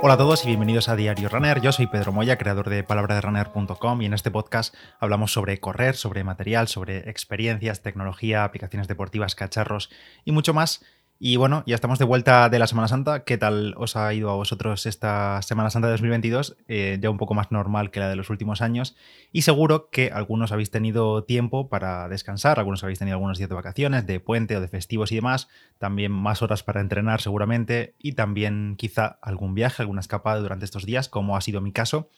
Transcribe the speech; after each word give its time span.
Hola 0.00 0.14
a 0.14 0.16
todos 0.16 0.44
y 0.44 0.46
bienvenidos 0.46 0.88
a 0.88 0.94
Diario 0.94 1.28
Runner. 1.28 1.60
Yo 1.60 1.72
soy 1.72 1.88
Pedro 1.88 2.12
Moya, 2.12 2.38
creador 2.38 2.70
de 2.70 2.84
palabraderunner.com 2.84 4.00
y 4.00 4.06
en 4.06 4.14
este 4.14 4.30
podcast 4.30 4.72
hablamos 5.00 5.32
sobre 5.32 5.58
correr, 5.58 5.96
sobre 5.96 6.22
material, 6.22 6.68
sobre 6.68 7.10
experiencias, 7.10 7.82
tecnología, 7.82 8.44
aplicaciones 8.44 8.86
deportivas, 8.86 9.34
cacharros 9.34 9.90
y 10.24 10.30
mucho 10.30 10.54
más. 10.54 10.84
Y 11.20 11.34
bueno, 11.34 11.64
ya 11.66 11.74
estamos 11.74 11.98
de 11.98 12.04
vuelta 12.04 12.48
de 12.48 12.60
la 12.60 12.68
Semana 12.68 12.86
Santa. 12.86 13.24
¿Qué 13.24 13.36
tal 13.38 13.74
os 13.76 13.96
ha 13.96 14.14
ido 14.14 14.30
a 14.30 14.36
vosotros 14.36 14.86
esta 14.86 15.42
Semana 15.42 15.68
Santa 15.68 15.88
de 15.88 15.94
2022? 15.94 16.56
Eh, 16.68 16.96
ya 17.00 17.10
un 17.10 17.16
poco 17.16 17.34
más 17.34 17.50
normal 17.50 17.90
que 17.90 17.98
la 17.98 18.08
de 18.08 18.14
los 18.14 18.30
últimos 18.30 18.62
años. 18.62 18.94
Y 19.32 19.42
seguro 19.42 19.90
que 19.90 20.12
algunos 20.12 20.52
habéis 20.52 20.70
tenido 20.70 21.24
tiempo 21.24 21.68
para 21.68 22.08
descansar, 22.08 22.60
algunos 22.60 22.84
habéis 22.84 23.00
tenido 23.00 23.16
algunos 23.16 23.36
días 23.36 23.50
de 23.50 23.56
vacaciones, 23.56 24.06
de 24.06 24.20
puente 24.20 24.56
o 24.56 24.60
de 24.60 24.68
festivos 24.68 25.10
y 25.10 25.16
demás. 25.16 25.48
También 25.78 26.12
más 26.12 26.40
horas 26.40 26.62
para 26.62 26.80
entrenar 26.80 27.20
seguramente. 27.20 27.96
Y 27.98 28.12
también 28.12 28.76
quizá 28.78 29.18
algún 29.20 29.54
viaje, 29.54 29.82
alguna 29.82 30.00
escapada 30.00 30.38
durante 30.38 30.66
estos 30.66 30.86
días, 30.86 31.08
como 31.08 31.36
ha 31.36 31.40
sido 31.40 31.60
mi 31.60 31.72
caso. 31.72 32.10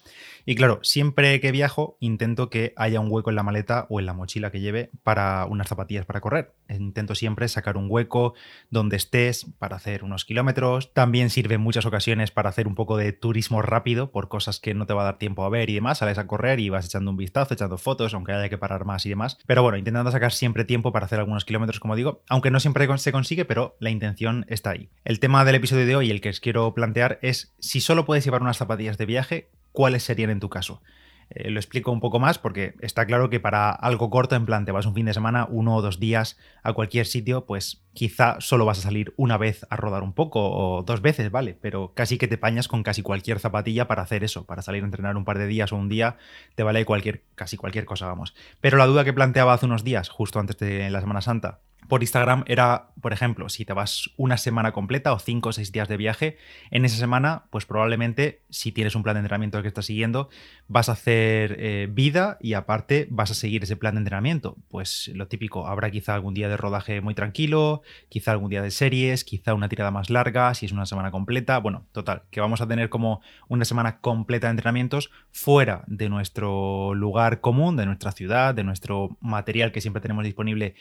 Y 0.45 0.57
claro, 0.57 0.79
siempre 0.83 1.41
que 1.41 1.53
viajo 1.53 1.97
intento 2.01 2.51
que 2.51 2.75
haya 2.77 3.01
un 3.01 3.11
hueco 3.11 3.31
en 3.31 3.37
la 3.37 3.43
maleta 3.45 3.87
o 3.89 3.99
en 3.99 4.05
la 4.05 4.13
mochila 4.13 4.51
que 4.51 4.61
lleve 4.61 4.91
para 5.03 5.47
unas 5.47 5.69
zapatillas 5.69 6.05
para 6.05 6.21
correr. 6.21 6.53
Intento 6.69 7.15
siempre 7.15 7.49
sacar 7.49 7.79
un 7.79 7.87
hueco 7.89 8.35
donde 8.69 8.90
estés 8.97 9.47
para 9.59 9.77
hacer 9.77 10.05
unos 10.05 10.25
kilómetros. 10.25 10.93
También 10.93 11.31
sirve 11.31 11.55
en 11.55 11.61
muchas 11.61 11.87
ocasiones 11.87 12.31
para 12.31 12.49
hacer 12.49 12.67
un 12.69 12.75
poco 12.75 12.97
de 12.97 13.13
turismo 13.13 13.63
rápido 13.63 14.11
por 14.11 14.29
cosas 14.29 14.61
que 14.61 14.75
no 14.75 14.87
te 14.87 14.95
va 14.95 15.03
a 15.03 15.05
dar 15.07 15.19
tiempo 15.19 15.45
a 15.45 15.49
ver 15.49 15.71
y 15.71 15.75
demás. 15.75 15.99
Sales 15.99 16.19
a 16.19 16.27
correr 16.27 16.61
y 16.61 16.69
vas 16.69 16.87
echando 16.87 17.11
un 17.11 17.17
vistazo, 17.17 17.55
echando 17.55 17.79
fotos, 17.79 18.15
aunque 18.15 18.33
haya 18.33 18.49
que 18.49 18.59
parar 18.59 18.85
más 18.85 19.07
y 19.07 19.09
demás. 19.09 19.39
Pero 19.47 19.63
bueno, 19.63 19.79
intentando 19.79 20.11
sacar 20.11 20.33
siempre 20.33 20.65
tiempo 20.65 20.93
para 20.93 21.07
hacer 21.07 21.19
algunos 21.19 21.45
kilómetros, 21.45 21.81
como 21.81 21.97
digo, 21.97 22.23
aunque 22.29 22.51
no 22.51 22.61
siempre 22.61 22.87
se 22.99 23.13
consigue, 23.13 23.45
pero 23.45 23.77
la 23.79 23.91
intención 23.91 24.45
está 24.49 24.71
ahí. 24.71 24.89
El 25.05 25.21
tema 25.21 25.45
del 25.45 25.55
episodio 25.55 25.87
de 25.87 25.97
hoy, 25.97 26.11
el 26.11 26.21
que 26.21 26.31
os 26.31 26.41
quiero 26.41 26.73
plantear, 26.75 27.19
es 27.23 27.55
si 27.59 27.81
solo 27.81 28.05
puedes 28.05 28.25
llevar 28.25 28.43
unas 28.43 28.59
zapatillas 28.59 28.99
de 28.99 29.07
viaje, 29.07 29.51
¿cuáles 29.73 30.03
serían 30.03 30.31
en 30.31 30.41
tu 30.41 30.49
caso? 30.49 30.83
Eh, 31.31 31.51
lo 31.51 31.61
explico 31.61 31.93
un 31.93 32.01
poco 32.01 32.19
más 32.19 32.39
porque 32.39 32.75
está 32.81 33.07
claro 33.07 33.31
que 33.31 33.39
para 33.39 33.71
algo 33.71 34.11
corto, 34.11 34.35
en 34.35 34.47
plan, 34.47 34.65
te 34.65 34.73
vas 34.73 34.87
un 34.87 34.95
fin 34.95 35.07
de 35.07 35.15
semana, 35.15 35.47
uno 35.49 35.77
o 35.77 35.83
dos 35.83 36.01
días 36.01 36.37
a 36.63 36.73
cualquier 36.73 37.07
sitio, 37.07 37.47
pues 37.47 37.85
quizá 37.93 38.37
solo 38.41 38.65
vas 38.65 38.79
a 38.79 38.83
salir 38.83 39.15
una 39.17 39.39
vez 39.39 39.65
a 39.71 39.77
rodar 39.77 40.03
un 40.03 40.13
poco 40.13 40.51
o 40.51 40.83
dos 40.83 41.01
veces, 41.01 41.31
¿vale? 41.31 41.57
Pero 41.61 41.93
casi 41.95 42.19
que 42.19 42.29
te 42.29 42.37
pañas 42.37 42.67
con 42.67 42.83
casi 42.83 43.03
cualquier 43.03 43.39
zapatilla 43.39 43.87
para 43.87 44.03
hacer 44.03 44.25
eso, 44.25 44.45
para 44.45 44.63
salir 44.63 44.83
a 44.83 44.87
entrenar 44.87 45.17
un 45.17 45.25
par 45.25 45.39
de 45.39 45.47
días 45.47 45.73
o 45.73 45.77
un 45.77 45.89
día, 45.89 46.17
te 46.57 46.65
vale 46.65 46.85
cualquier, 46.85 47.23
casi 47.37 47.57
cualquier 47.57 47.85
cosa, 47.85 48.07
vamos. 48.07 48.35
Pero 48.61 48.77
la 48.77 48.87
duda 48.87 49.05
que 49.05 49.13
planteaba 49.13 49.53
hace 49.53 49.67
unos 49.67 49.85
días, 49.85 50.09
justo 50.09 50.41
antes 50.41 50.59
de 50.59 50.91
la 50.91 51.01
Semana 51.01 51.21
Santa, 51.21 51.61
por 51.89 52.03
Instagram 52.03 52.45
era, 52.47 52.91
por 53.01 53.13
ejemplo, 53.13 53.49
si 53.49 53.65
te 53.65 53.73
vas 53.73 54.11
una 54.17 54.37
semana 54.37 54.73
completa 54.73 55.13
o 55.13 55.19
cinco 55.19 55.49
o 55.49 55.53
seis 55.53 55.73
días 55.73 55.89
de 55.89 55.97
viaje, 55.97 56.37
en 56.71 56.85
esa 56.85 56.97
semana, 56.97 57.45
pues 57.51 57.67
probablemente, 57.67 58.43
si 58.51 58.73
tienes 58.73 58.95
un 58.95 59.03
plan 59.03 59.15
de 59.15 59.21
entrenamiento 59.21 59.61
que 59.63 59.69
estás 59.69 59.87
siguiendo, 59.87 60.29
vas 60.69 60.89
a 60.89 60.93
hacer 60.93 61.57
eh, 61.59 61.89
vida 61.91 62.39
y 62.41 62.55
aparte 62.55 63.09
vas 63.11 63.31
a 63.31 63.35
seguir 63.35 63.65
ese 63.65 63.77
plan 63.77 63.95
de 63.95 64.01
entrenamiento. 64.01 64.57
Pues 64.69 65.11
lo 65.15 65.27
típico, 65.27 65.67
habrá 65.67 65.91
quizá 65.91 66.15
algún 66.15 66.35
día 66.35 66.49
de 66.49 66.57
rodaje 66.57 67.01
muy 67.01 67.15
tranquilo, 67.15 67.83
quizá 68.09 68.33
algún 68.33 68.51
día 68.51 68.63
de 68.63 68.71
series, 68.71 69.25
quizá 69.25 69.55
una 69.55 69.69
tirada 69.69 69.91
más 69.91 70.11
larga, 70.11 70.55
si 70.55 70.67
es 70.67 70.73
una 70.73 70.87
semana 70.87 71.11
completa. 71.11 71.59
Bueno, 71.59 71.87
total, 71.93 72.23
que 72.31 72.41
vamos 72.41 72.61
a 72.61 72.69
tener 72.69 72.89
como 72.89 73.21
una 73.49 73.65
semana 73.65 74.01
completa 74.01 74.47
de 74.47 74.53
entrenamientos 74.53 75.11
fuera 75.33 75.85
de 75.87 76.09
nuestro 76.09 76.95
lugar 76.95 77.41
común, 77.41 77.77
de 77.77 77.87
nuestra 77.87 78.13
ciudad, 78.13 78.55
de 78.55 78.65
nuestro 78.65 79.17
material 79.21 79.73
que 79.73 79.81
siempre 79.81 80.01
tenemos 80.01 80.25
disponible 80.25 80.75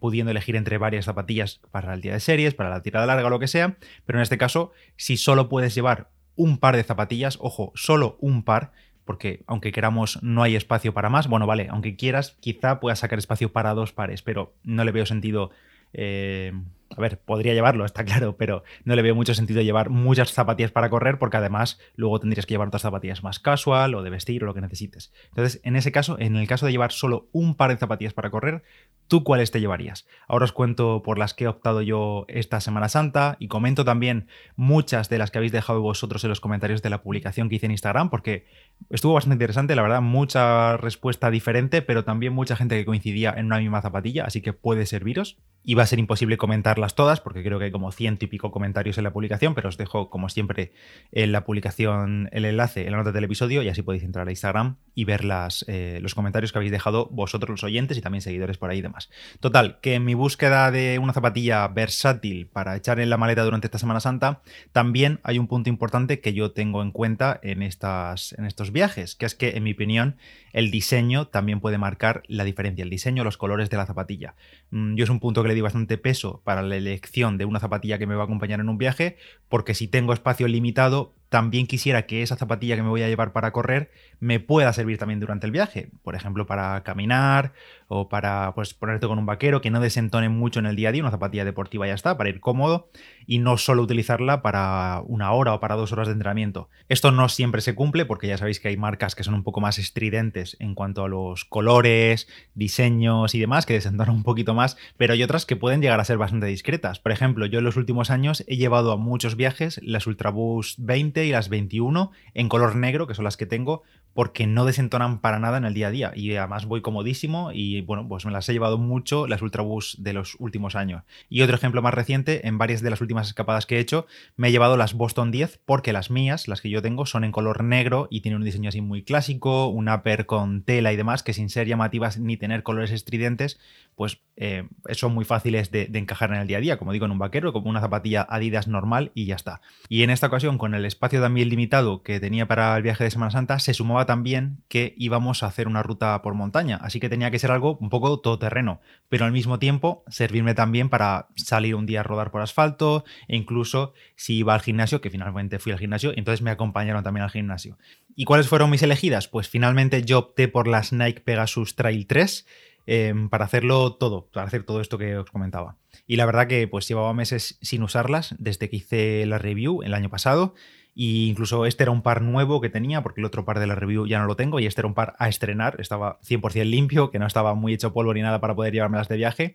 pudiendo 0.00 0.30
elegir 0.30 0.56
entre 0.56 0.78
varias 0.78 1.04
zapatillas 1.04 1.60
para 1.70 1.92
el 1.92 2.00
día 2.00 2.14
de 2.14 2.20
series, 2.20 2.54
para 2.54 2.70
la 2.70 2.82
tirada 2.82 3.06
larga 3.06 3.28
lo 3.28 3.38
que 3.38 3.46
sea, 3.46 3.76
pero 4.06 4.18
en 4.18 4.22
este 4.22 4.38
caso, 4.38 4.72
si 4.96 5.16
solo 5.16 5.48
puedes 5.48 5.74
llevar 5.74 6.08
un 6.34 6.58
par 6.58 6.76
de 6.76 6.84
zapatillas, 6.84 7.38
ojo, 7.40 7.72
solo 7.74 8.16
un 8.20 8.42
par, 8.42 8.72
porque 9.04 9.42
aunque 9.46 9.72
queramos 9.72 10.22
no 10.22 10.42
hay 10.42 10.56
espacio 10.56 10.94
para 10.94 11.10
más, 11.10 11.28
bueno, 11.28 11.46
vale, 11.46 11.68
aunque 11.70 11.96
quieras, 11.96 12.36
quizá 12.40 12.80
puedas 12.80 13.00
sacar 13.00 13.18
espacio 13.18 13.52
para 13.52 13.74
dos 13.74 13.92
pares, 13.92 14.22
pero 14.22 14.54
no 14.64 14.84
le 14.84 14.92
veo 14.92 15.06
sentido 15.06 15.50
eh, 15.92 16.52
a 16.94 17.00
ver, 17.00 17.18
podría 17.18 17.54
llevarlo, 17.54 17.84
está 17.84 18.04
claro, 18.04 18.36
pero 18.36 18.62
no 18.84 18.94
le 18.94 19.02
veo 19.02 19.14
mucho 19.14 19.34
sentido 19.34 19.62
llevar 19.62 19.90
muchas 19.90 20.32
zapatillas 20.32 20.70
para 20.70 20.90
correr 20.90 21.18
porque 21.18 21.36
además 21.36 21.78
luego 21.94 22.20
tendrías 22.20 22.46
que 22.46 22.54
llevar 22.54 22.68
otras 22.68 22.82
zapatillas 22.82 23.22
más 23.22 23.38
casual 23.38 23.94
o 23.94 24.02
de 24.02 24.10
vestir 24.10 24.42
o 24.42 24.46
lo 24.46 24.54
que 24.54 24.60
necesites. 24.60 25.12
Entonces, 25.28 25.60
en 25.64 25.76
ese 25.76 25.92
caso, 25.92 26.16
en 26.18 26.36
el 26.36 26.46
caso 26.46 26.66
de 26.66 26.72
llevar 26.72 26.92
solo 26.92 27.28
un 27.32 27.54
par 27.54 27.70
de 27.70 27.76
zapatillas 27.76 28.14
para 28.14 28.30
correr, 28.30 28.62
¿tú 29.08 29.24
cuáles 29.24 29.50
te 29.50 29.60
llevarías? 29.60 30.06
Ahora 30.28 30.44
os 30.44 30.52
cuento 30.52 31.02
por 31.02 31.18
las 31.18 31.34
que 31.34 31.44
he 31.44 31.48
optado 31.48 31.82
yo 31.82 32.24
esta 32.28 32.60
Semana 32.60 32.88
Santa 32.88 33.36
y 33.40 33.48
comento 33.48 33.84
también 33.84 34.28
muchas 34.54 35.08
de 35.08 35.18
las 35.18 35.30
que 35.30 35.38
habéis 35.38 35.52
dejado 35.52 35.80
vosotros 35.80 36.22
en 36.24 36.30
los 36.30 36.40
comentarios 36.40 36.82
de 36.82 36.90
la 36.90 37.02
publicación 37.02 37.48
que 37.48 37.56
hice 37.56 37.66
en 37.66 37.72
Instagram 37.72 38.10
porque 38.10 38.46
estuvo 38.90 39.14
bastante 39.14 39.34
interesante, 39.34 39.74
la 39.74 39.82
verdad, 39.82 40.02
mucha 40.02 40.76
respuesta 40.76 41.30
diferente, 41.30 41.82
pero 41.82 42.04
también 42.04 42.32
mucha 42.32 42.56
gente 42.56 42.76
que 42.76 42.84
coincidía 42.84 43.34
en 43.36 43.46
una 43.46 43.58
misma 43.58 43.82
zapatilla, 43.82 44.24
así 44.24 44.40
que 44.40 44.52
puede 44.52 44.86
serviros. 44.86 45.38
Y 45.68 45.74
va 45.74 45.82
a 45.82 45.86
ser 45.86 45.98
imposible 45.98 46.38
comentarlas 46.38 46.94
todas, 46.94 47.20
porque 47.20 47.42
creo 47.42 47.58
que 47.58 47.66
hay 47.66 47.70
como 47.70 47.92
ciento 47.92 48.24
y 48.24 48.28
pico 48.28 48.50
comentarios 48.50 48.96
en 48.96 49.04
la 49.04 49.12
publicación, 49.12 49.54
pero 49.54 49.68
os 49.68 49.76
dejo, 49.76 50.08
como 50.08 50.28
siempre, 50.28 50.72
en 51.12 51.32
la 51.32 51.44
publicación 51.44 52.30
el 52.32 52.44
enlace 52.44 52.86
en 52.86 52.92
la 52.92 52.98
nota 52.98 53.12
del 53.12 53.24
episodio 53.24 53.62
y 53.62 53.68
así 53.68 53.82
podéis 53.82 54.04
entrar 54.04 54.28
a 54.28 54.30
Instagram 54.30 54.76
y 54.94 55.04
ver 55.04 55.24
las, 55.24 55.64
eh, 55.68 55.98
los 56.00 56.14
comentarios 56.14 56.52
que 56.52 56.58
habéis 56.58 56.70
dejado 56.70 57.08
vosotros 57.10 57.50
los 57.50 57.64
oyentes 57.64 57.98
y 57.98 58.00
también 58.00 58.22
seguidores 58.22 58.58
por 58.58 58.70
ahí 58.70 58.78
y 58.78 58.82
demás. 58.82 59.10
Total, 59.40 59.78
que 59.80 59.94
en 59.94 60.04
mi 60.04 60.14
búsqueda 60.14 60.70
de 60.70 60.98
una 60.98 61.12
zapatilla 61.12 61.66
versátil 61.68 62.46
para 62.46 62.76
echar 62.76 63.00
en 63.00 63.10
la 63.10 63.16
maleta 63.16 63.42
durante 63.42 63.66
esta 63.66 63.78
Semana 63.78 64.00
Santa, 64.00 64.42
también 64.72 65.20
hay 65.24 65.38
un 65.38 65.48
punto 65.48 65.68
importante 65.68 66.20
que 66.20 66.32
yo 66.32 66.52
tengo 66.52 66.82
en 66.82 66.92
cuenta 66.92 67.40
en, 67.42 67.62
estas, 67.62 68.32
en 68.34 68.46
estos 68.46 68.70
viajes, 68.70 69.16
que 69.16 69.26
es 69.26 69.34
que, 69.34 69.56
en 69.56 69.64
mi 69.64 69.72
opinión, 69.72 70.16
el 70.52 70.70
diseño 70.70 71.26
también 71.26 71.60
puede 71.60 71.76
marcar 71.76 72.22
la 72.28 72.44
diferencia, 72.44 72.82
el 72.82 72.90
diseño, 72.90 73.24
los 73.24 73.36
colores 73.36 73.68
de 73.68 73.76
la 73.76 73.86
zapatilla. 73.86 74.34
Mm, 74.70 74.94
yo 74.94 75.04
es 75.04 75.10
un 75.10 75.20
punto 75.20 75.42
que 75.42 75.48
le 75.48 75.54
di 75.56 75.62
bastante 75.62 75.98
peso 75.98 76.42
para 76.44 76.62
la 76.62 76.76
elección 76.76 77.38
de 77.38 77.44
una 77.44 77.58
zapatilla 77.58 77.98
que 77.98 78.06
me 78.06 78.14
va 78.14 78.22
a 78.22 78.24
acompañar 78.26 78.60
en 78.60 78.68
un 78.68 78.78
viaje, 78.78 79.16
porque 79.48 79.74
si 79.74 79.88
tengo 79.88 80.12
espacio 80.12 80.46
limitado, 80.46 81.14
también 81.28 81.66
quisiera 81.66 82.06
que 82.06 82.22
esa 82.22 82.36
zapatilla 82.36 82.76
que 82.76 82.82
me 82.82 82.88
voy 82.88 83.02
a 83.02 83.08
llevar 83.08 83.32
para 83.32 83.52
correr 83.52 83.90
me 84.20 84.40
pueda 84.40 84.72
servir 84.72 84.98
también 84.98 85.20
durante 85.20 85.46
el 85.46 85.52
viaje. 85.52 85.90
Por 86.02 86.14
ejemplo, 86.14 86.46
para 86.46 86.82
caminar 86.82 87.52
o 87.88 88.08
para 88.08 88.54
pues, 88.54 88.74
ponerte 88.74 89.06
con 89.06 89.18
un 89.18 89.26
vaquero 89.26 89.60
que 89.60 89.70
no 89.70 89.80
desentone 89.80 90.28
mucho 90.28 90.60
en 90.60 90.66
el 90.66 90.76
día 90.76 90.88
a 90.88 90.92
día. 90.92 91.02
Una 91.02 91.10
zapatilla 91.10 91.44
deportiva 91.44 91.86
ya 91.86 91.94
está, 91.94 92.16
para 92.16 92.30
ir 92.30 92.40
cómodo 92.40 92.90
y 93.26 93.38
no 93.38 93.58
solo 93.58 93.82
utilizarla 93.82 94.42
para 94.42 95.02
una 95.06 95.32
hora 95.32 95.54
o 95.54 95.60
para 95.60 95.74
dos 95.74 95.92
horas 95.92 96.06
de 96.06 96.12
entrenamiento. 96.12 96.68
Esto 96.88 97.10
no 97.10 97.28
siempre 97.28 97.60
se 97.60 97.74
cumple 97.74 98.06
porque 98.06 98.28
ya 98.28 98.38
sabéis 98.38 98.60
que 98.60 98.68
hay 98.68 98.76
marcas 98.76 99.14
que 99.14 99.24
son 99.24 99.34
un 99.34 99.42
poco 99.42 99.60
más 99.60 99.78
estridentes 99.78 100.56
en 100.60 100.74
cuanto 100.74 101.04
a 101.04 101.08
los 101.08 101.44
colores, 101.44 102.28
diseños 102.54 103.34
y 103.34 103.40
demás, 103.40 103.66
que 103.66 103.74
desentonan 103.74 104.14
un 104.14 104.22
poquito 104.22 104.54
más, 104.54 104.76
pero 104.96 105.12
hay 105.12 105.22
otras 105.22 105.44
que 105.44 105.56
pueden 105.56 105.82
llegar 105.82 106.00
a 106.00 106.04
ser 106.04 106.18
bastante 106.18 106.46
discretas. 106.46 107.00
Por 107.00 107.12
ejemplo, 107.12 107.46
yo 107.46 107.58
en 107.58 107.64
los 107.64 107.76
últimos 107.76 108.10
años 108.10 108.44
he 108.46 108.56
llevado 108.56 108.92
a 108.92 108.96
muchos 108.96 109.36
viajes 109.36 109.80
las 109.82 110.06
Ultraboost 110.06 110.78
20 110.78 111.15
y 111.24 111.30
las 111.30 111.48
21 111.48 112.10
en 112.34 112.48
color 112.48 112.76
negro, 112.76 113.06
que 113.06 113.14
son 113.14 113.24
las 113.24 113.36
que 113.36 113.46
tengo, 113.46 113.82
porque 114.16 114.46
no 114.46 114.64
desentonan 114.64 115.20
para 115.20 115.38
nada 115.38 115.58
en 115.58 115.66
el 115.66 115.74
día 115.74 115.88
a 115.88 115.90
día. 115.90 116.12
Y 116.16 116.34
además 116.36 116.64
voy 116.64 116.80
comodísimo 116.80 117.52
y 117.52 117.82
bueno, 117.82 118.08
pues 118.08 118.24
me 118.24 118.32
las 118.32 118.48
he 118.48 118.54
llevado 118.54 118.78
mucho 118.78 119.26
las 119.26 119.42
Ultraboost 119.42 119.98
de 119.98 120.14
los 120.14 120.36
últimos 120.38 120.74
años. 120.74 121.04
Y 121.28 121.42
otro 121.42 121.54
ejemplo 121.54 121.82
más 121.82 121.92
reciente, 121.92 122.48
en 122.48 122.56
varias 122.56 122.80
de 122.80 122.88
las 122.88 123.02
últimas 123.02 123.26
escapadas 123.26 123.66
que 123.66 123.76
he 123.76 123.78
hecho, 123.78 124.06
me 124.34 124.48
he 124.48 124.52
llevado 124.52 124.78
las 124.78 124.94
Boston 124.94 125.30
10 125.30 125.60
porque 125.66 125.92
las 125.92 126.10
mías, 126.10 126.48
las 126.48 126.62
que 126.62 126.70
yo 126.70 126.80
tengo, 126.80 127.04
son 127.04 127.24
en 127.24 127.30
color 127.30 127.62
negro 127.62 128.08
y 128.10 128.22
tienen 128.22 128.38
un 128.38 128.44
diseño 128.46 128.70
así 128.70 128.80
muy 128.80 129.02
clásico, 129.02 129.68
un 129.68 129.90
upper 129.90 130.24
con 130.24 130.62
tela 130.62 130.94
y 130.94 130.96
demás, 130.96 131.22
que 131.22 131.34
sin 131.34 131.50
ser 131.50 131.66
llamativas 131.66 132.16
ni 132.16 132.38
tener 132.38 132.62
colores 132.62 132.92
estridentes, 132.92 133.60
pues 133.96 134.22
eh, 134.36 134.66
son 134.92 135.12
muy 135.12 135.26
fáciles 135.26 135.70
de, 135.70 135.88
de 135.88 135.98
encajar 135.98 136.30
en 136.30 136.36
el 136.36 136.46
día 136.46 136.56
a 136.56 136.60
día, 136.62 136.78
como 136.78 136.92
digo, 136.92 137.04
en 137.04 137.12
un 137.12 137.18
vaquero, 137.18 137.52
como 137.52 137.68
una 137.68 137.82
zapatilla 137.82 138.26
Adidas 138.30 138.66
normal 138.66 139.12
y 139.14 139.26
ya 139.26 139.34
está. 139.34 139.60
Y 139.90 140.04
en 140.04 140.10
esta 140.10 140.28
ocasión, 140.28 140.56
con 140.56 140.74
el 140.74 140.86
espacio 140.86 141.20
también 141.20 141.50
limitado 141.50 142.02
que 142.02 142.18
tenía 142.18 142.46
para 142.46 142.74
el 142.78 142.82
viaje 142.82 143.04
de 143.04 143.10
Semana 143.10 143.30
Santa, 143.30 143.58
se 143.58 143.74
sumaba 143.74 144.05
también 144.06 144.62
que 144.68 144.94
íbamos 144.96 145.42
a 145.42 145.46
hacer 145.46 145.68
una 145.68 145.82
ruta 145.82 146.20
por 146.22 146.34
montaña, 146.34 146.78
así 146.80 147.00
que 147.00 147.08
tenía 147.08 147.30
que 147.30 147.38
ser 147.38 147.50
algo 147.50 147.76
un 147.80 147.90
poco 147.90 148.18
todoterreno, 148.20 148.80
pero 149.08 149.24
al 149.24 149.32
mismo 149.32 149.58
tiempo 149.58 150.04
servirme 150.08 150.54
también 150.54 150.88
para 150.88 151.28
salir 151.36 151.74
un 151.74 151.86
día 151.86 152.00
a 152.00 152.02
rodar 152.02 152.30
por 152.30 152.40
asfalto 152.40 153.04
e 153.28 153.36
incluso 153.36 153.92
si 154.14 154.36
iba 154.36 154.54
al 154.54 154.60
gimnasio, 154.60 155.00
que 155.00 155.10
finalmente 155.10 155.58
fui 155.58 155.72
al 155.72 155.78
gimnasio, 155.78 156.12
entonces 156.16 156.42
me 156.42 156.50
acompañaron 156.50 157.04
también 157.04 157.24
al 157.24 157.30
gimnasio. 157.30 157.78
¿Y 158.14 158.24
cuáles 158.24 158.48
fueron 158.48 158.70
mis 158.70 158.82
elegidas? 158.82 159.28
Pues 159.28 159.48
finalmente 159.48 160.02
yo 160.02 160.18
opté 160.20 160.48
por 160.48 160.68
las 160.68 160.92
Nike 160.92 161.20
Pegasus 161.20 161.76
Trail 161.76 162.06
3 162.06 162.46
em, 162.86 163.28
para 163.28 163.44
hacerlo 163.44 163.94
todo, 163.94 164.28
para 164.32 164.46
hacer 164.46 164.62
todo 164.62 164.80
esto 164.80 164.96
que 164.96 165.18
os 165.18 165.30
comentaba. 165.30 165.76
Y 166.06 166.16
la 166.16 166.24
verdad 166.24 166.46
que 166.46 166.66
pues 166.68 166.88
llevaba 166.88 167.12
meses 167.12 167.58
sin 167.60 167.82
usarlas 167.82 168.34
desde 168.38 168.70
que 168.70 168.76
hice 168.76 169.26
la 169.26 169.38
review 169.38 169.82
el 169.82 169.92
año 169.92 170.08
pasado 170.08 170.54
y 170.98 171.28
incluso 171.28 171.66
este 171.66 171.84
era 171.84 171.92
un 171.92 172.00
par 172.00 172.22
nuevo 172.22 172.62
que 172.62 172.70
tenía, 172.70 173.02
porque 173.02 173.20
el 173.20 173.26
otro 173.26 173.44
par 173.44 173.60
de 173.60 173.66
la 173.66 173.74
review 173.74 174.06
ya 174.06 174.18
no 174.18 174.24
lo 174.24 174.34
tengo, 174.34 174.58
y 174.58 174.66
este 174.66 174.80
era 174.80 174.88
un 174.88 174.94
par 174.94 175.14
a 175.18 175.28
estrenar, 175.28 175.76
estaba 175.78 176.18
100% 176.22 176.64
limpio, 176.64 177.10
que 177.10 177.18
no 177.18 177.26
estaba 177.26 177.54
muy 177.54 177.74
hecho 177.74 177.92
polvo 177.92 178.14
ni 178.14 178.22
nada 178.22 178.40
para 178.40 178.56
poder 178.56 178.72
llevármelas 178.72 179.06
de 179.06 179.16
viaje. 179.16 179.54